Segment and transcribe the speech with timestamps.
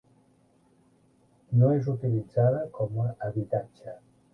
[1.59, 4.01] No és utilitzada com a habitatge.